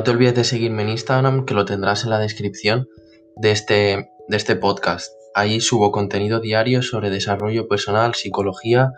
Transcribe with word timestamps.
no 0.00 0.04
te 0.04 0.12
olvides 0.12 0.34
de 0.34 0.44
seguirme 0.44 0.80
en 0.80 0.88
Instagram, 0.88 1.44
que 1.44 1.52
lo 1.52 1.66
tendrás 1.66 2.04
en 2.04 2.10
la 2.10 2.18
descripción 2.18 2.88
de 3.36 3.50
este, 3.50 4.10
de 4.28 4.36
este 4.38 4.56
podcast. 4.56 5.12
Ahí 5.34 5.60
subo 5.60 5.92
contenido 5.92 6.40
diario 6.40 6.80
sobre 6.80 7.10
desarrollo 7.10 7.68
personal, 7.68 8.14
psicología 8.14 8.92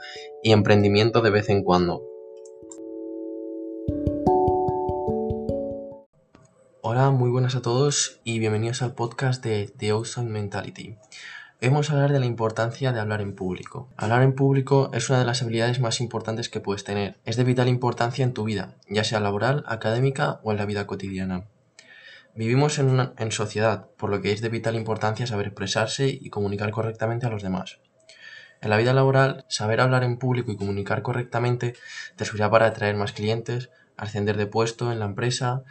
y 0.45 0.53
emprendimiento 0.53 1.21
de 1.21 1.31
vez 1.31 1.49
en 1.49 1.65
cuando. 1.65 2.05
Hola, 6.83 7.11
muy 7.11 7.31
buenas 7.31 7.57
a 7.57 7.63
todos 7.63 8.21
y 8.23 8.39
bienvenidos 8.39 8.81
al 8.83 8.95
podcast 8.95 9.43
de 9.43 9.73
The 9.77 9.91
Awesome 9.91 10.31
Mentality. 10.31 10.99
Vamos 11.65 11.91
a 11.91 11.93
hablar 11.93 12.13
de 12.13 12.19
la 12.19 12.27
importancia 12.27 12.93
de 12.93 12.99
hablar 12.99 13.21
en 13.21 13.37
público. 13.37 13.89
Hablar 13.97 14.23
en 14.23 14.35
público 14.35 14.91
es 14.93 15.09
una 15.09 15.21
de 15.21 15.25
las 15.25 15.43
habilidades 15.43 15.79
más 15.79 16.01
importantes 16.01 16.49
que 16.49 16.59
puedes 16.59 16.83
tener. 16.83 17.21
Es 17.25 17.37
de 17.37 17.45
vital 17.45 17.69
importancia 17.69 18.25
en 18.25 18.35
tu 18.35 18.43
vida, 18.43 18.75
ya 18.89 19.05
sea 19.05 19.21
laboral, 19.21 19.63
académica 19.69 20.41
o 20.43 20.51
en 20.51 20.59
la 20.59 20.67
vida 20.67 20.89
cotidiana. 20.89 21.45
Vivimos 22.35 22.81
en, 22.81 22.91
una, 22.91 23.13
en 23.17 23.31
sociedad, 23.31 23.87
por 23.97 24.11
lo 24.11 24.21
que 24.21 24.33
es 24.33 24.41
de 24.41 24.49
vital 24.49 24.75
importancia 24.75 25.27
saber 25.27 25.47
expresarse 25.47 26.09
y 26.09 26.31
comunicar 26.31 26.73
correctamente 26.73 27.27
a 27.27 27.31
los 27.31 27.45
demás. 27.45 27.79
En 28.61 28.69
la 28.69 28.77
vida 28.77 28.93
laboral, 28.93 29.45
saber 29.49 29.81
hablar 29.81 30.03
en 30.03 30.19
público 30.19 30.51
y 30.51 30.57
comunicar 30.57 31.03
correctamente 31.03 31.75
te 32.17 32.25
servirá 32.25 32.51
para 32.51 32.67
atraer 32.67 32.97
más 32.97 33.13
clientes, 33.13 33.71
ascender 33.97 34.37
de 34.37 34.47
puesto 34.47 34.91
en 34.91 34.99
la 34.99 35.05
empresa 35.05 35.63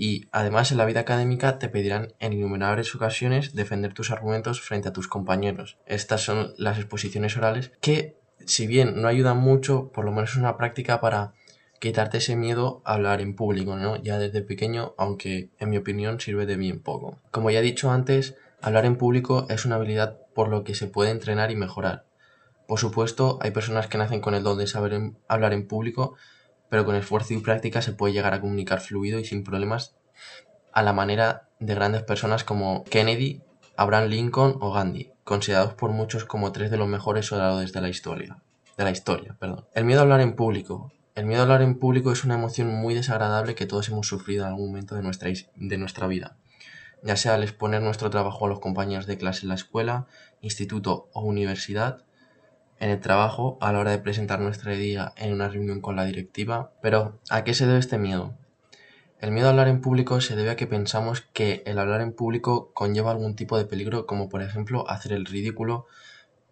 y 0.00 0.28
además 0.30 0.70
en 0.70 0.78
la 0.78 0.84
vida 0.84 1.00
académica 1.00 1.58
te 1.58 1.68
pedirán 1.68 2.14
en 2.20 2.32
innumerables 2.32 2.94
ocasiones 2.94 3.56
defender 3.56 3.94
tus 3.94 4.12
argumentos 4.12 4.60
frente 4.60 4.88
a 4.88 4.92
tus 4.92 5.08
compañeros. 5.08 5.76
Estas 5.86 6.22
son 6.22 6.54
las 6.56 6.78
exposiciones 6.78 7.36
orales 7.36 7.72
que, 7.80 8.16
si 8.46 8.68
bien 8.68 9.02
no 9.02 9.08
ayudan 9.08 9.38
mucho, 9.38 9.90
por 9.92 10.04
lo 10.04 10.12
menos 10.12 10.30
es 10.30 10.36
una 10.36 10.56
práctica 10.56 11.00
para 11.00 11.32
quitarte 11.80 12.18
ese 12.18 12.36
miedo 12.36 12.80
a 12.84 12.94
hablar 12.94 13.20
en 13.20 13.34
público, 13.34 13.74
¿no? 13.74 13.96
Ya 13.96 14.20
desde 14.20 14.40
pequeño, 14.40 14.94
aunque 14.98 15.50
en 15.58 15.70
mi 15.70 15.78
opinión 15.78 16.20
sirve 16.20 16.46
de 16.46 16.56
bien 16.56 16.80
poco. 16.80 17.18
Como 17.32 17.50
ya 17.50 17.58
he 17.58 17.62
dicho 17.62 17.90
antes, 17.90 18.36
hablar 18.62 18.84
en 18.84 18.96
público 18.96 19.46
es 19.50 19.64
una 19.64 19.74
habilidad 19.74 20.20
por 20.32 20.48
lo 20.48 20.62
que 20.62 20.76
se 20.76 20.86
puede 20.86 21.10
entrenar 21.10 21.50
y 21.50 21.56
mejorar. 21.56 22.06
Por 22.68 22.78
supuesto, 22.78 23.40
hay 23.42 23.50
personas 23.50 23.88
que 23.88 23.98
nacen 23.98 24.20
con 24.20 24.34
el 24.34 24.44
don 24.44 24.58
de 24.58 24.68
saber 24.68 24.96
hablar 25.26 25.52
en 25.52 25.66
público, 25.66 26.14
pero 26.68 26.84
con 26.84 26.94
esfuerzo 26.94 27.34
y 27.34 27.38
práctica 27.38 27.82
se 27.82 27.92
puede 27.92 28.12
llegar 28.12 28.34
a 28.34 28.40
comunicar 28.40 28.80
fluido 28.80 29.18
y 29.18 29.24
sin 29.24 29.42
problemas 29.42 29.97
a 30.72 30.82
la 30.82 30.92
manera 30.92 31.48
de 31.60 31.74
grandes 31.74 32.02
personas 32.02 32.44
como 32.44 32.84
Kennedy, 32.84 33.42
Abraham 33.76 34.08
Lincoln 34.08 34.56
o 34.60 34.72
Gandhi, 34.72 35.12
considerados 35.24 35.74
por 35.74 35.90
muchos 35.90 36.24
como 36.24 36.52
tres 36.52 36.70
de 36.70 36.76
los 36.76 36.88
mejores 36.88 37.30
oradores 37.32 37.72
de 37.72 37.80
la 37.80 37.88
historia. 37.88 38.38
De 38.76 38.84
la 38.84 38.90
historia 38.90 39.36
perdón. 39.38 39.66
El 39.74 39.84
miedo 39.84 40.00
a 40.00 40.02
hablar 40.02 40.20
en 40.20 40.34
público. 40.34 40.92
El 41.14 41.26
miedo 41.26 41.40
a 41.40 41.42
hablar 41.42 41.62
en 41.62 41.78
público 41.78 42.12
es 42.12 42.24
una 42.24 42.34
emoción 42.34 42.68
muy 42.68 42.94
desagradable 42.94 43.56
que 43.56 43.66
todos 43.66 43.88
hemos 43.88 44.06
sufrido 44.06 44.44
en 44.44 44.50
algún 44.50 44.68
momento 44.68 44.94
de 44.94 45.02
nuestra, 45.02 45.30
de 45.56 45.78
nuestra 45.78 46.06
vida, 46.06 46.36
ya 47.02 47.16
sea 47.16 47.34
al 47.34 47.42
exponer 47.42 47.82
nuestro 47.82 48.08
trabajo 48.08 48.46
a 48.46 48.48
los 48.48 48.60
compañeros 48.60 49.06
de 49.06 49.18
clase 49.18 49.42
en 49.42 49.48
la 49.48 49.56
escuela, 49.56 50.06
instituto 50.42 51.08
o 51.12 51.22
universidad, 51.22 52.04
en 52.78 52.90
el 52.90 53.00
trabajo 53.00 53.58
a 53.60 53.72
la 53.72 53.80
hora 53.80 53.90
de 53.90 53.98
presentar 53.98 54.40
nuestra 54.40 54.74
idea 54.74 55.12
en 55.16 55.32
una 55.32 55.48
reunión 55.48 55.80
con 55.80 55.96
la 55.96 56.04
directiva. 56.04 56.72
Pero, 56.80 57.18
¿a 57.30 57.42
qué 57.42 57.54
se 57.54 57.66
debe 57.66 57.80
este 57.80 57.98
miedo? 57.98 58.36
El 59.20 59.32
miedo 59.32 59.48
a 59.48 59.50
hablar 59.50 59.66
en 59.66 59.80
público 59.80 60.20
se 60.20 60.36
debe 60.36 60.50
a 60.50 60.56
que 60.56 60.68
pensamos 60.68 61.22
que 61.32 61.64
el 61.66 61.80
hablar 61.80 62.02
en 62.02 62.12
público 62.12 62.70
conlleva 62.72 63.10
algún 63.10 63.34
tipo 63.34 63.58
de 63.58 63.64
peligro, 63.64 64.06
como 64.06 64.28
por 64.28 64.42
ejemplo 64.42 64.88
hacer 64.88 65.12
el 65.12 65.26
ridículo 65.26 65.86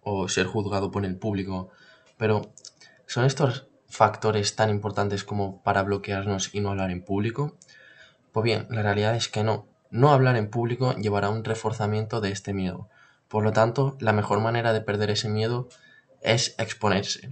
o 0.03 0.29
ser 0.29 0.47
juzgado 0.47 0.91
por 0.91 1.05
el 1.05 1.17
público. 1.17 1.71
Pero, 2.17 2.51
¿son 3.07 3.25
estos 3.25 3.69
factores 3.89 4.57
tan 4.57 4.71
importantes 4.71 5.23
como 5.23 5.63
para 5.63 5.85
bloquearnos 5.85 6.53
y 6.57 6.61
no 6.61 6.71
hablar 6.71 6.91
en 6.91 7.05
público? 7.05 7.57
Pues 8.33 8.43
bien, 8.43 8.67
la 8.69 8.83
realidad 8.83 9.15
es 9.15 9.29
que 9.29 9.45
no. 9.45 9.69
No 9.91 10.11
hablar 10.11 10.35
en 10.35 10.51
público 10.51 10.93
llevará 10.95 11.29
a 11.29 11.31
un 11.31 11.45
reforzamiento 11.45 12.21
de 12.21 12.33
este 12.33 12.53
miedo. 12.53 12.89
Por 13.29 13.45
lo 13.45 13.53
tanto, 13.53 13.97
la 14.01 14.13
mejor 14.13 14.41
manera 14.41 14.73
de 14.73 14.81
perder 14.81 15.11
ese 15.11 15.29
miedo 15.29 15.69
es 16.21 16.57
exponerse. 16.59 17.31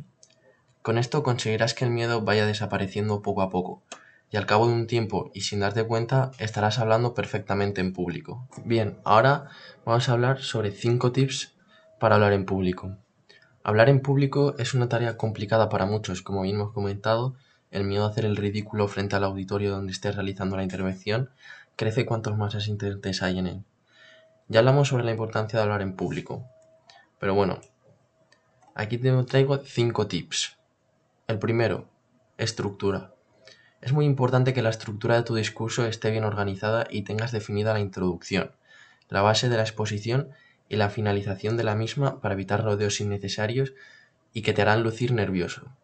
Con 0.82 0.96
esto 0.96 1.24
conseguirás 1.24 1.74
que 1.74 1.84
el 1.84 1.90
miedo 1.90 2.20
vaya 2.20 2.46
desapareciendo 2.46 3.20
poco 3.20 3.42
a 3.42 3.50
poco, 3.50 3.82
y 4.34 4.36
al 4.36 4.46
cabo 4.46 4.66
de 4.66 4.72
un 4.72 4.88
tiempo 4.88 5.30
y 5.32 5.42
sin 5.42 5.60
darte 5.60 5.84
cuenta 5.84 6.32
estarás 6.40 6.80
hablando 6.80 7.14
perfectamente 7.14 7.80
en 7.80 7.92
público. 7.92 8.48
Bien, 8.64 8.98
ahora 9.04 9.46
vamos 9.84 10.08
a 10.08 10.12
hablar 10.12 10.40
sobre 10.40 10.72
5 10.72 11.12
tips 11.12 11.54
para 12.00 12.16
hablar 12.16 12.32
en 12.32 12.44
público. 12.44 12.96
Hablar 13.62 13.88
en 13.88 14.00
público 14.00 14.56
es 14.58 14.74
una 14.74 14.88
tarea 14.88 15.16
complicada 15.16 15.68
para 15.68 15.86
muchos, 15.86 16.20
como 16.20 16.42
bien 16.42 16.56
hemos 16.56 16.72
comentado, 16.72 17.36
el 17.70 17.84
miedo 17.84 18.04
a 18.04 18.08
hacer 18.08 18.24
el 18.24 18.34
ridículo 18.34 18.88
frente 18.88 19.14
al 19.14 19.22
auditorio 19.22 19.70
donde 19.70 19.92
estés 19.92 20.16
realizando 20.16 20.56
la 20.56 20.64
intervención 20.64 21.30
crece 21.76 22.04
cuantos 22.04 22.36
más 22.36 22.56
asistentes 22.56 23.22
hay 23.22 23.38
en 23.38 23.46
él. 23.46 23.64
Ya 24.48 24.58
hablamos 24.58 24.88
sobre 24.88 25.04
la 25.04 25.12
importancia 25.12 25.60
de 25.60 25.62
hablar 25.62 25.80
en 25.80 25.94
público, 25.94 26.44
pero 27.20 27.36
bueno, 27.36 27.60
Aquí 28.76 28.98
te 28.98 29.12
traigo 29.22 29.56
5 29.58 30.08
tips. 30.08 30.58
El 31.28 31.38
primero, 31.38 31.86
estructura. 32.36 33.13
Es 33.84 33.92
muy 33.92 34.06
importante 34.06 34.54
que 34.54 34.62
la 34.62 34.70
estructura 34.70 35.14
de 35.14 35.24
tu 35.24 35.34
discurso 35.34 35.84
esté 35.84 36.10
bien 36.10 36.24
organizada 36.24 36.86
y 36.88 37.02
tengas 37.02 37.32
definida 37.32 37.74
la 37.74 37.80
introducción, 37.80 38.52
la 39.10 39.20
base 39.20 39.50
de 39.50 39.58
la 39.58 39.62
exposición 39.62 40.30
y 40.70 40.76
la 40.76 40.88
finalización 40.88 41.58
de 41.58 41.64
la 41.64 41.74
misma 41.74 42.22
para 42.22 42.32
evitar 42.32 42.64
rodeos 42.64 42.98
innecesarios 43.02 43.74
y 44.32 44.40
que 44.40 44.54
te 44.54 44.62
harán 44.62 44.82
lucir 44.82 45.12
nervioso. 45.12 45.76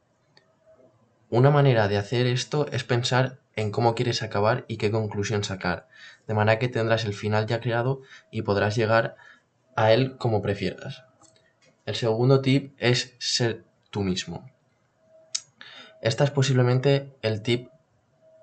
Una 1.29 1.51
manera 1.51 1.89
de 1.89 1.99
hacer 1.99 2.27
esto 2.27 2.67
es 2.73 2.85
pensar 2.85 3.39
en 3.55 3.71
cómo 3.71 3.95
quieres 3.95 4.23
acabar 4.23 4.65
y 4.67 4.79
qué 4.79 4.91
conclusión 4.91 5.45
sacar, 5.45 5.87
de 6.27 6.33
manera 6.33 6.59
que 6.59 6.69
tendrás 6.69 7.05
el 7.05 7.13
final 7.13 7.47
ya 7.47 7.61
creado 7.61 8.01
y 8.31 8.41
podrás 8.41 8.77
llegar 8.77 9.17
a 9.77 9.93
él 9.93 10.17
como 10.17 10.41
prefieras. 10.41 11.05
El 11.85 11.97
segundo 11.97 12.41
tip 12.41 12.73
es 12.79 13.15
ser 13.19 13.67
tú 13.91 14.01
mismo. 14.01 14.51
Esta 16.01 16.25
es 16.25 16.31
posiblemente 16.31 17.15
el 17.21 17.43
tip 17.43 17.69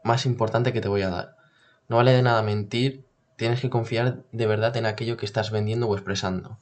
más 0.07 0.25
importante 0.25 0.73
que 0.73 0.81
te 0.81 0.87
voy 0.87 1.03
a 1.03 1.09
dar. 1.09 1.37
No 1.87 1.97
vale 1.97 2.13
de 2.13 2.23
nada 2.23 2.41
mentir, 2.41 3.05
tienes 3.35 3.61
que 3.61 3.69
confiar 3.69 4.23
de 4.31 4.47
verdad 4.47 4.75
en 4.77 4.87
aquello 4.87 5.17
que 5.17 5.25
estás 5.25 5.51
vendiendo 5.51 5.87
o 5.87 5.95
expresando. 5.95 6.59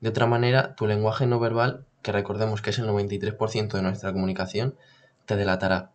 De 0.00 0.08
otra 0.08 0.26
manera, 0.26 0.74
tu 0.74 0.86
lenguaje 0.86 1.26
no 1.26 1.38
verbal, 1.38 1.86
que 2.02 2.12
recordemos 2.12 2.60
que 2.60 2.70
es 2.70 2.78
el 2.78 2.88
93% 2.88 3.76
de 3.76 3.82
nuestra 3.82 4.12
comunicación, 4.12 4.76
te 5.24 5.36
delatará. 5.36 5.92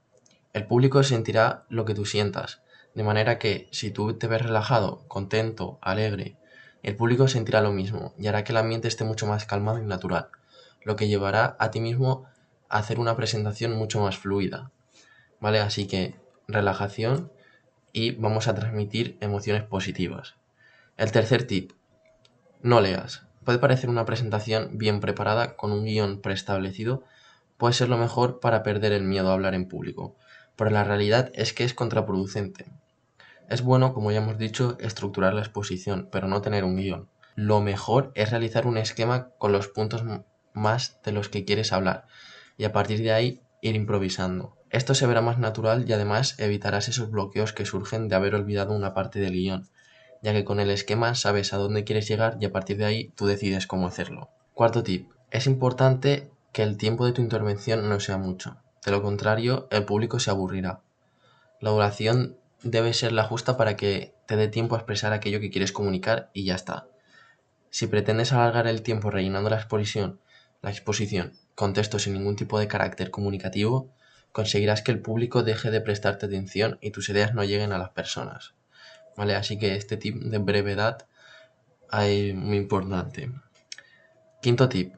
El 0.54 0.66
público 0.66 1.04
sentirá 1.04 1.66
lo 1.70 1.86
que 1.86 1.94
tú 1.94 2.06
sientas, 2.06 2.62
de 2.96 3.04
manera 3.04 3.40
que 3.40 3.68
si 3.72 3.92
tú 3.92 4.14
te 4.14 4.28
ves 4.28 4.42
relajado, 4.42 5.04
contento, 5.08 5.80
alegre, 5.82 6.38
el 6.84 6.96
público 6.96 7.28
sentirá 7.28 7.62
lo 7.62 7.72
mismo 7.72 8.14
y 8.18 8.28
hará 8.28 8.44
que 8.44 8.52
el 8.52 8.58
ambiente 8.58 8.88
esté 8.88 9.04
mucho 9.04 9.28
más 9.28 9.46
calmado 9.46 9.80
y 9.80 9.86
natural, 9.86 10.30
lo 10.84 10.96
que 10.96 11.08
llevará 11.08 11.56
a 11.60 11.72
ti 11.72 11.80
mismo 11.80 12.26
a 12.70 12.80
hacer 12.80 13.00
una 13.00 13.16
presentación 13.16 13.74
mucho 13.74 14.02
más 14.02 14.18
fluida. 14.18 14.72
¿Vale? 15.40 15.60
Así 15.60 15.88
que 15.88 16.21
relajación 16.54 17.32
y 17.94 18.12
vamos 18.12 18.48
a 18.48 18.56
transmitir 18.56 19.18
emociones 19.22 19.64
positivas. 19.64 20.36
El 20.98 21.12
tercer 21.12 21.48
tip, 21.48 21.72
no 22.62 22.80
leas. 22.82 23.26
Puede 23.44 23.60
parecer 23.60 23.90
una 23.90 24.06
presentación 24.06 24.78
bien 24.78 25.00
preparada 25.00 25.56
con 25.56 25.72
un 25.72 25.86
guion 25.86 26.22
preestablecido, 26.22 27.04
puede 27.58 27.74
ser 27.74 27.90
lo 27.90 27.98
mejor 27.98 28.40
para 28.40 28.64
perder 28.64 28.92
el 28.92 29.04
miedo 29.04 29.30
a 29.30 29.34
hablar 29.34 29.56
en 29.56 29.68
público, 29.68 30.16
pero 30.56 30.70
la 30.70 30.84
realidad 30.84 31.32
es 31.34 31.54
que 31.54 31.64
es 31.64 31.74
contraproducente. 31.74 32.66
Es 33.50 33.64
bueno, 33.64 33.94
como 33.94 34.12
ya 34.12 34.20
hemos 34.20 34.38
dicho, 34.38 34.78
estructurar 34.80 35.34
la 35.34 35.42
exposición, 35.42 36.08
pero 36.12 36.28
no 36.28 36.42
tener 36.42 36.64
un 36.64 36.78
guion. 36.78 37.10
Lo 37.36 37.62
mejor 37.62 38.12
es 38.16 38.30
realizar 38.30 38.68
un 38.68 38.78
esquema 38.78 39.30
con 39.38 39.52
los 39.52 39.68
puntos 39.68 40.04
más 40.54 41.02
de 41.04 41.12
los 41.12 41.30
que 41.30 41.46
quieres 41.46 41.74
hablar 41.74 42.06
y 42.58 42.66
a 42.66 42.72
partir 42.72 43.00
de 43.00 43.12
ahí 43.12 43.42
ir 43.62 43.76
improvisando. 43.76 44.61
Esto 44.72 44.96
se 44.96 45.06
verá 45.06 45.22
más 45.22 45.38
natural 45.38 45.84
y 45.88 45.92
además 45.92 46.36
evitarás 46.40 46.88
esos 46.88 47.12
bloqueos 47.12 47.52
que 47.52 47.66
surgen 47.66 48.08
de 48.08 48.16
haber 48.16 48.36
olvidado 48.36 48.74
una 48.74 48.94
parte 48.94 49.20
del 49.20 49.34
guion, 49.34 49.68
ya 50.22 50.32
que 50.32 50.46
con 50.46 50.62
el 50.62 50.70
esquema 50.70 51.14
sabes 51.14 51.52
a 51.52 51.58
dónde 51.58 51.84
quieres 51.84 52.08
llegar 52.08 52.38
y 52.40 52.46
a 52.46 52.54
partir 52.54 52.78
de 52.78 52.86
ahí 52.86 53.12
tú 53.16 53.26
decides 53.26 53.68
cómo 53.68 53.88
hacerlo. 53.88 54.30
Cuarto 54.54 54.82
tip. 54.82 55.10
Es 55.30 55.46
importante 55.46 56.30
que 56.54 56.64
el 56.64 56.78
tiempo 56.78 57.06
de 57.06 57.12
tu 57.12 57.22
intervención 57.22 57.90
no 57.90 58.00
sea 58.00 58.18
mucho. 58.18 58.58
De 58.86 58.92
lo 58.92 59.02
contrario, 59.02 59.68
el 59.72 59.84
público 59.84 60.20
se 60.20 60.30
aburrirá. 60.30 60.82
La 61.60 61.72
duración 61.72 62.38
debe 62.64 62.94
ser 62.94 63.12
la 63.12 63.24
justa 63.24 63.58
para 63.58 63.76
que 63.76 64.14
te 64.26 64.38
dé 64.38 64.48
tiempo 64.48 64.76
a 64.76 64.78
expresar 64.78 65.12
aquello 65.12 65.40
que 65.42 65.52
quieres 65.52 65.72
comunicar 65.72 66.30
y 66.34 66.46
ya 66.46 66.56
está. 66.56 66.88
Si 67.70 67.88
pretendes 67.88 68.32
alargar 68.32 68.68
el 68.68 68.84
tiempo 68.84 69.12
rellenando 69.12 69.50
la 69.50 69.58
exposición, 69.58 70.20
la 70.62 70.72
exposición 70.72 71.34
con 71.56 71.74
textos 71.74 72.04
sin 72.04 72.14
ningún 72.14 72.36
tipo 72.36 72.60
de 72.60 72.68
carácter 72.68 73.12
comunicativo, 73.12 73.92
conseguirás 74.32 74.82
que 74.82 74.92
el 74.92 75.02
público 75.02 75.44
deje 75.44 75.72
de 75.72 75.82
prestarte 75.82 76.26
atención 76.26 76.78
y 76.82 76.92
tus 76.92 77.10
ideas 77.10 77.34
no 77.34 77.44
lleguen 77.44 77.74
a 77.74 77.78
las 77.78 77.90
personas. 77.90 78.54
¿Vale? 79.18 79.36
Así 79.36 79.58
que 79.58 79.76
este 79.76 79.98
tip 79.98 80.16
de 80.16 80.38
brevedad 80.38 81.06
es 81.92 82.34
muy 82.34 82.58
importante. 82.58 83.32
Quinto 84.42 84.70
tip, 84.70 84.96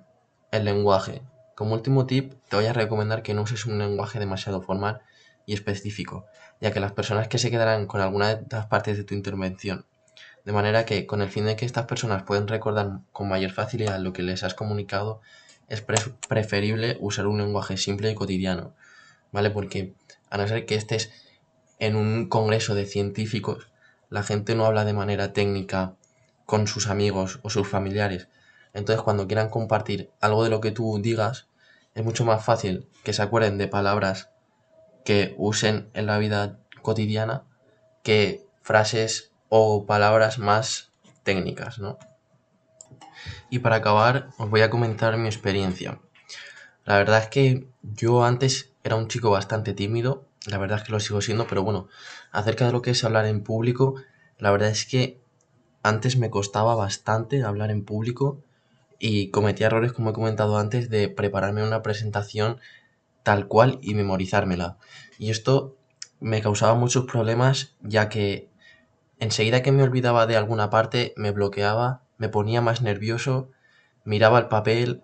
el 0.52 0.66
lenguaje. 0.66 1.24
Como 1.56 1.74
último 1.74 2.06
tip, 2.06 2.34
te 2.48 2.56
voy 2.56 2.66
a 2.66 2.74
recomendar 2.74 3.24
que 3.24 3.34
no 3.34 3.42
uses 3.42 3.66
un 3.66 3.78
lenguaje 3.78 4.20
demasiado 4.20 4.62
formal 4.62 5.02
y 5.46 5.54
específico, 5.54 6.26
ya 6.62 6.72
que 6.72 6.80
las 6.80 6.94
personas 6.94 7.28
que 7.28 7.38
se 7.38 7.52
quedarán 7.52 7.88
con 7.88 8.02
alguna 8.02 8.36
de 8.36 8.46
las 8.50 8.68
partes 8.68 8.98
de 8.98 9.04
tu 9.04 9.14
intervención, 9.14 9.86
de 10.46 10.52
manera 10.52 10.86
que 10.86 11.06
con 11.06 11.22
el 11.22 11.30
fin 11.30 11.46
de 11.46 11.56
que 11.56 11.66
estas 11.66 11.86
personas 11.86 12.24
puedan 12.24 12.48
recordar 12.48 13.00
con 13.12 13.28
mayor 13.28 13.52
facilidad 13.52 14.00
lo 14.00 14.14
que 14.14 14.24
les 14.24 14.44
has 14.44 14.54
comunicado, 14.54 15.22
es 15.68 15.82
preferible 15.82 16.98
usar 17.00 17.28
un 17.28 17.40
lenguaje 17.40 17.78
simple 17.78 18.12
y 18.12 18.16
cotidiano, 18.16 18.74
¿vale? 19.34 19.50
Porque 19.50 19.94
a 20.30 20.38
no 20.38 20.48
ser 20.48 20.66
que 20.66 20.76
estés 20.76 21.12
en 21.80 21.98
un 21.98 22.30
congreso 22.30 22.76
de 22.76 22.86
científicos, 22.86 23.68
la 24.10 24.24
gente 24.24 24.56
no 24.56 24.66
habla 24.66 24.86
de 24.86 24.94
manera 24.94 25.34
técnica 25.34 25.96
con 26.46 26.68
sus 26.68 26.88
amigos 26.88 27.40
o 27.44 27.50
sus 27.50 27.68
familiares. 27.68 28.30
Entonces 28.74 29.04
cuando 29.04 29.28
quieran 29.28 29.50
compartir 29.50 30.12
algo 30.22 30.46
de 30.46 30.50
lo 30.50 30.62
que 30.62 30.72
tú 30.72 31.00
digas, 31.02 31.48
es 31.96 32.04
mucho 32.04 32.24
más 32.24 32.46
fácil 32.46 32.88
que 33.04 33.14
se 33.14 33.22
acuerden 33.22 33.58
de 33.58 33.68
palabras 33.68 34.30
que 35.04 35.36
usen 35.38 35.90
en 35.94 36.06
la 36.06 36.18
vida 36.18 36.60
cotidiana 36.82 37.44
que 38.04 38.46
frases 38.62 39.32
o 39.50 39.86
palabras 39.86 40.40
más 40.40 40.92
técnicas, 41.24 41.80
¿no? 41.80 41.98
Y 43.50 43.60
para 43.60 43.78
acabar, 43.78 44.30
os 44.38 44.50
voy 44.50 44.62
a 44.62 44.70
comentar 44.70 45.18
mi 45.18 45.28
experiencia. 45.28 46.00
La 46.86 46.98
verdad 46.98 47.20
es 47.20 47.28
que 47.28 47.68
yo 47.82 48.26
antes 48.26 48.73
era 48.84 48.96
un 48.96 49.08
chico 49.08 49.30
bastante 49.30 49.74
tímido, 49.74 50.26
la 50.46 50.58
verdad 50.58 50.80
es 50.80 50.84
que 50.84 50.92
lo 50.92 51.00
sigo 51.00 51.22
siendo, 51.22 51.48
pero 51.48 51.64
bueno, 51.64 51.88
acerca 52.32 52.66
de 52.66 52.74
lo 52.74 52.82
que 52.82 52.92
es 52.92 53.04
hablar 53.04 53.26
en 53.26 53.44
público, 53.44 53.96
la 54.38 54.52
verdad 54.52 54.70
es 54.70 54.86
que 54.86 55.22
antes 55.84 56.18
me 56.18 56.30
costaba 56.30 56.76
bastante 56.76 57.44
hablar 57.44 57.72
en 57.72 57.86
público 57.86 58.42
y 59.00 59.30
cometía 59.30 59.68
errores, 59.68 59.94
como 59.94 60.10
he 60.10 60.14
comentado 60.14 60.58
antes, 60.58 60.90
de 60.90 61.10
prepararme 61.10 61.64
una 61.64 61.82
presentación 61.82 62.60
tal 63.24 63.48
cual 63.48 63.80
y 63.82 63.96
memorizármela. 63.96 64.78
Y 65.18 65.30
esto 65.30 65.78
me 66.20 66.42
causaba 66.42 66.76
muchos 66.76 67.06
problemas 67.06 67.76
ya 67.82 68.10
que 68.10 68.50
enseguida 69.20 69.62
que 69.62 69.72
me 69.72 69.84
olvidaba 69.84 70.28
de 70.28 70.36
alguna 70.36 70.70
parte 70.70 71.14
me 71.16 71.32
bloqueaba, 71.32 72.04
me 72.18 72.30
ponía 72.30 72.62
más 72.62 72.82
nervioso, 72.82 73.50
miraba 74.04 74.40
el 74.40 74.48
papel, 74.48 75.04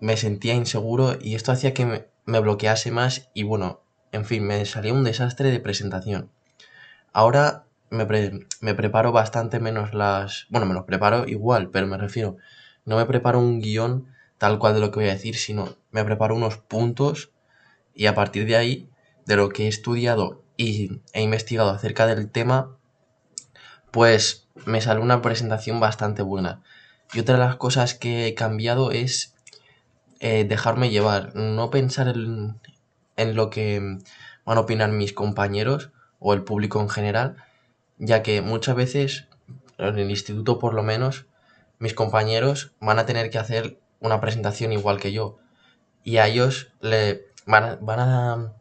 me 0.00 0.16
sentía 0.16 0.54
inseguro 0.54 1.16
y 1.20 1.34
esto 1.34 1.52
hacía 1.52 1.74
que 1.74 1.86
me, 1.86 2.13
me 2.24 2.40
bloquease 2.40 2.90
más 2.90 3.30
y 3.34 3.42
bueno, 3.42 3.82
en 4.12 4.24
fin, 4.24 4.46
me 4.46 4.64
salía 4.64 4.92
un 4.92 5.04
desastre 5.04 5.50
de 5.50 5.60
presentación. 5.60 6.30
Ahora 7.12 7.64
me, 7.90 8.06
me 8.60 8.74
preparo 8.74 9.12
bastante 9.12 9.60
menos 9.60 9.94
las... 9.94 10.46
Bueno, 10.50 10.66
me 10.66 10.74
los 10.74 10.84
preparo 10.84 11.26
igual, 11.26 11.70
pero 11.70 11.86
me 11.86 11.98
refiero, 11.98 12.36
no 12.84 12.96
me 12.96 13.06
preparo 13.06 13.38
un 13.38 13.60
guion 13.60 14.06
tal 14.38 14.58
cual 14.58 14.74
de 14.74 14.80
lo 14.80 14.90
que 14.90 15.00
voy 15.00 15.08
a 15.08 15.14
decir, 15.14 15.36
sino 15.36 15.76
me 15.90 16.04
preparo 16.04 16.34
unos 16.36 16.58
puntos 16.58 17.30
y 17.94 18.06
a 18.06 18.14
partir 18.14 18.46
de 18.46 18.56
ahí, 18.56 18.90
de 19.26 19.36
lo 19.36 19.48
que 19.48 19.64
he 19.64 19.68
estudiado 19.68 20.42
y 20.56 21.00
he 21.12 21.22
investigado 21.22 21.70
acerca 21.70 22.06
del 22.06 22.30
tema, 22.30 22.76
pues 23.90 24.48
me 24.66 24.80
sale 24.80 25.00
una 25.00 25.22
presentación 25.22 25.80
bastante 25.80 26.22
buena. 26.22 26.62
Y 27.12 27.20
otra 27.20 27.34
de 27.34 27.44
las 27.44 27.56
cosas 27.56 27.94
que 27.94 28.26
he 28.26 28.34
cambiado 28.34 28.90
es 28.90 29.33
eh, 30.26 30.46
dejarme 30.46 30.88
llevar, 30.88 31.36
no 31.36 31.68
pensar 31.68 32.08
en, 32.08 32.58
en 33.16 33.36
lo 33.36 33.50
que 33.50 33.98
van 34.46 34.56
a 34.56 34.62
opinar 34.62 34.90
mis 34.90 35.12
compañeros 35.12 35.90
o 36.18 36.32
el 36.32 36.44
público 36.44 36.80
en 36.80 36.88
general, 36.88 37.36
ya 37.98 38.22
que 38.22 38.40
muchas 38.40 38.74
veces, 38.74 39.28
en 39.76 39.98
el 39.98 40.08
instituto 40.08 40.58
por 40.58 40.72
lo 40.72 40.82
menos, 40.82 41.26
mis 41.78 41.92
compañeros 41.92 42.72
van 42.80 42.98
a 42.98 43.04
tener 43.04 43.28
que 43.28 43.36
hacer 43.36 43.78
una 44.00 44.22
presentación 44.22 44.72
igual 44.72 44.98
que 44.98 45.12
yo. 45.12 45.36
Y 46.04 46.16
a 46.16 46.26
ellos 46.26 46.72
le 46.80 47.26
van 47.44 47.64
a, 47.64 47.78
van 47.82 48.00
a 48.00 48.54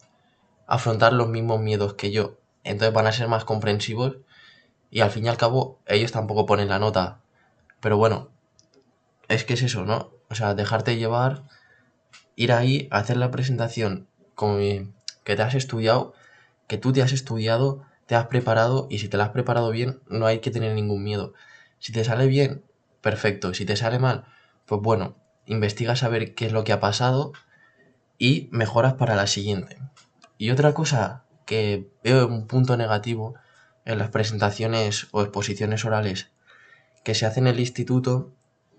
afrontar 0.68 1.14
los 1.14 1.30
mismos 1.30 1.62
miedos 1.62 1.94
que 1.94 2.12
yo. 2.12 2.40
Entonces 2.66 2.94
van 2.94 3.08
a 3.08 3.14
ser 3.14 3.30
más 3.30 3.46
comprensivos 3.46 4.18
y 4.92 5.00
al 5.00 5.12
fin 5.12 5.28
y 5.28 5.30
al 5.30 5.38
cabo 5.38 5.80
ellos 5.86 6.12
tampoco 6.12 6.46
ponen 6.46 6.68
la 6.68 6.80
nota. 6.80 7.22
Pero 7.80 7.96
bueno, 7.96 8.32
es 9.30 9.46
que 9.46 9.54
es 9.54 9.62
eso, 9.62 9.86
¿no? 9.86 10.12
O 10.34 10.36
sea, 10.36 10.56
dejarte 10.56 10.98
llevar, 10.98 11.44
ir 12.36 12.54
ahí, 12.54 12.88
hacer 12.90 13.18
la 13.18 13.30
presentación 13.30 14.08
como 14.34 14.58
que 14.58 15.36
te 15.36 15.42
has 15.44 15.54
estudiado, 15.54 16.16
que 16.66 16.80
tú 16.80 16.92
te 16.92 17.04
has 17.04 17.12
estudiado, 17.12 17.86
te 18.08 18.16
has 18.16 18.26
preparado 18.26 18.88
y 18.90 18.98
si 18.98 19.10
te 19.10 19.18
la 19.18 19.26
has 19.26 19.30
preparado 19.30 19.70
bien 19.70 20.02
no 20.10 20.26
hay 20.26 20.40
que 20.40 20.50
tener 20.50 20.74
ningún 20.74 21.04
miedo. 21.04 21.36
Si 21.78 21.92
te 21.92 22.04
sale 22.04 22.26
bien, 22.26 22.64
perfecto. 23.00 23.54
Si 23.54 23.64
te 23.64 23.76
sale 23.76 24.00
mal, 24.00 24.26
pues 24.66 24.82
bueno, 24.82 25.18
investiga 25.46 25.96
saber 25.96 26.34
qué 26.34 26.48
es 26.48 26.52
lo 26.52 26.64
que 26.64 26.74
ha 26.74 26.80
pasado 26.80 27.34
y 28.18 28.50
mejoras 28.52 28.96
para 28.96 29.16
la 29.16 29.28
siguiente. 29.28 29.78
Y 30.40 30.50
otra 30.50 30.74
cosa 30.74 31.26
que 31.46 31.92
veo 32.04 32.26
un 32.26 32.48
punto 32.48 32.76
negativo 32.76 33.36
en 33.86 34.00
las 34.00 34.10
presentaciones 34.10 35.10
o 35.12 35.22
exposiciones 35.22 35.86
orales 35.86 36.32
que 37.04 37.14
se 37.14 37.28
hacen 37.28 37.46
en 37.46 37.54
el 37.54 37.60
instituto 37.60 38.34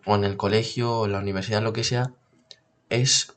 o 0.07 0.15
en 0.15 0.25
el 0.25 0.37
colegio 0.37 1.01
o 1.01 1.07
en 1.07 1.13
la 1.13 1.19
universidad, 1.19 1.63
lo 1.63 1.73
que 1.73 1.85
sea, 1.85 2.13
es 2.89 3.37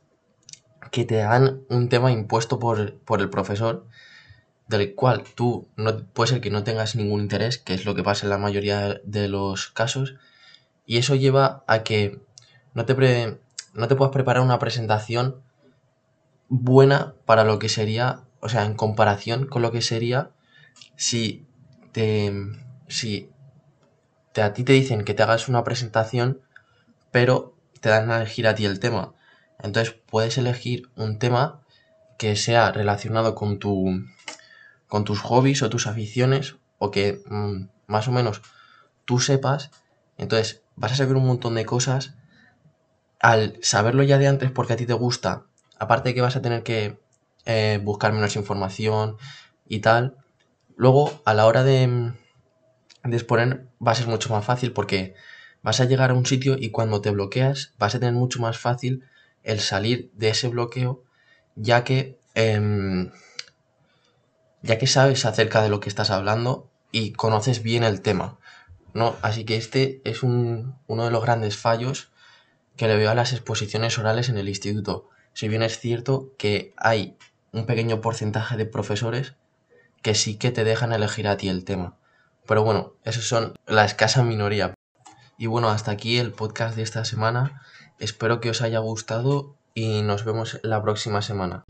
que 0.92 1.06
te 1.06 1.16
dan 1.16 1.62
un 1.70 1.90
tema 1.90 2.12
impuesto 2.12 2.60
por, 2.60 3.00
por 3.00 3.22
el 3.22 3.30
profesor 3.30 3.88
del 4.68 4.96
cual 4.96 5.24
tú 5.36 5.68
no, 5.76 6.06
puede 6.08 6.30
ser 6.30 6.42
que 6.42 6.50
no 6.50 6.64
tengas 6.64 6.96
ningún 6.96 7.22
interés, 7.22 7.58
que 7.58 7.74
es 7.74 7.86
lo 7.86 7.96
que 7.96 8.04
pasa 8.04 8.26
en 8.26 8.32
la 8.32 8.38
mayoría 8.38 9.00
de 9.04 9.28
los 9.28 9.68
casos, 9.68 10.16
y 10.86 10.98
eso 10.98 11.16
lleva 11.16 11.64
a 11.68 11.84
que 11.84 12.20
no 12.74 12.86
te, 12.86 13.40
no 13.74 13.88
te 13.88 13.96
puedas 13.96 14.14
preparar 14.14 14.44
una 14.44 14.60
presentación 14.60 15.42
buena 16.50 17.16
para 17.26 17.44
lo 17.44 17.60
que 17.60 17.70
sería, 17.70 18.24
o 18.40 18.50
sea, 18.50 18.66
en 18.66 18.76
comparación 18.76 19.48
con 19.48 19.62
lo 19.62 19.72
que 19.72 19.82
sería 19.82 20.32
si 20.96 21.46
te, 21.92 22.32
si 22.88 23.30
te, 24.34 24.42
a 24.42 24.54
ti 24.54 24.64
te 24.64 24.74
dicen 24.74 25.04
que 25.04 25.14
te 25.14 25.24
hagas 25.24 25.48
una 25.48 25.64
presentación, 25.64 26.42
pero 27.18 27.56
te 27.82 27.90
dan 27.90 28.12
a 28.12 28.18
elegir 28.18 28.48
a 28.48 28.54
ti 28.54 28.66
el 28.66 28.80
tema. 28.80 29.16
Entonces 29.58 29.96
puedes 30.06 30.38
elegir 30.38 30.92
un 30.96 31.18
tema 31.18 31.62
que 32.20 32.36
sea 32.36 32.72
relacionado 32.72 33.34
con 33.34 33.58
tu 33.58 34.04
con 34.88 35.04
tus 35.04 35.20
hobbies 35.22 35.64
o 35.64 35.70
tus 35.72 35.88
aficiones 35.88 36.58
o 36.78 36.92
que 36.92 37.24
mm, 37.26 37.70
más 37.88 38.08
o 38.08 38.12
menos 38.12 38.44
tú 39.06 39.20
sepas. 39.20 39.72
Entonces 40.20 40.62
vas 40.76 40.92
a 40.92 40.96
saber 40.96 41.16
un 41.16 41.26
montón 41.26 41.56
de 41.56 41.66
cosas 41.66 42.14
al 43.20 43.58
saberlo 43.64 44.04
ya 44.04 44.20
de 44.20 44.28
antes 44.28 44.52
porque 44.52 44.74
a 44.74 44.78
ti 44.78 44.86
te 44.86 44.94
gusta. 44.94 45.48
Aparte 45.80 46.10
de 46.10 46.14
que 46.14 46.22
vas 46.22 46.36
a 46.36 46.44
tener 46.44 46.62
que 46.62 47.00
eh, 47.46 47.80
buscar 47.84 48.14
menos 48.14 48.36
información 48.36 49.18
y 49.68 49.80
tal. 49.80 50.18
Luego 50.76 51.20
a 51.26 51.34
la 51.34 51.48
hora 51.48 51.64
de, 51.64 52.14
de 53.04 53.18
exponer 53.18 53.66
va 53.82 53.94
a 53.94 53.96
ser 53.96 54.06
mucho 54.06 54.30
más 54.30 54.46
fácil 54.46 54.72
porque 54.72 55.16
vas 55.62 55.80
a 55.80 55.86
llegar 55.86 56.12
a 56.12 56.14
un 56.14 56.26
sitio 56.26 56.56
y 56.58 56.70
cuando 56.70 57.02
te 57.02 57.12
bloqueas 57.12 57.74
vas 57.78 57.96
a 57.96 58.00
tener 58.00 58.14
mucho 58.14 58.40
más 58.40 58.58
fácil 58.58 59.04
el 59.44 59.60
salir 59.60 60.12
de 60.14 60.30
ese 60.30 60.48
bloqueo 60.48 61.04
ya 61.56 61.84
que 61.84 62.20
em, 62.36 63.12
ya 64.62 64.78
que 64.78 64.88
sabes 64.88 65.26
acerca 65.26 65.62
de 65.62 65.70
lo 65.70 65.80
que 65.80 65.90
estás 65.90 66.10
hablando 66.10 66.70
y 66.92 67.12
conoces 67.14 67.64
bien 67.64 67.84
el 67.84 68.02
tema, 68.02 68.38
¿no? 68.94 69.16
Así 69.22 69.46
que 69.46 69.58
este 69.58 70.02
es 70.04 70.24
un, 70.24 70.76
uno 70.88 71.06
de 71.06 71.12
los 71.12 71.24
grandes 71.24 71.58
fallos 71.58 72.12
que 72.76 72.88
le 72.88 72.98
veo 72.98 73.10
a 73.10 73.16
las 73.16 73.34
exposiciones 73.34 73.98
orales 73.98 74.30
en 74.30 74.38
el 74.38 74.50
instituto. 74.50 75.10
Si 75.34 75.48
bien 75.48 75.64
es 75.64 75.80
cierto 75.80 76.34
que 76.38 76.74
hay 76.78 77.18
un 77.52 77.66
pequeño 77.66 78.02
porcentaje 78.02 78.58
de 78.58 78.66
profesores 78.66 79.36
que 80.02 80.16
sí 80.16 80.38
que 80.38 80.52
te 80.52 80.64
dejan 80.64 80.94
elegir 80.94 81.28
a 81.28 81.38
ti 81.38 81.50
el 81.50 81.66
tema. 81.66 81.98
Pero 82.46 82.64
bueno, 82.64 82.94
esos 83.04 83.28
son 83.28 83.54
la 83.66 83.84
escasa 83.84 84.24
minoría. 84.24 84.74
Y 85.38 85.46
bueno, 85.48 85.70
hasta 85.70 85.92
aquí 85.92 86.18
el 86.18 86.32
podcast 86.32 86.76
de 86.76 86.84
esta 86.84 87.06
semana. 87.06 87.62
Espero 88.00 88.40
que 88.40 88.50
os 88.50 88.62
haya 88.62 88.80
gustado 88.80 89.56
y 89.74 90.02
nos 90.02 90.26
vemos 90.26 90.60
la 90.64 90.82
próxima 90.82 91.22
semana. 91.22 91.64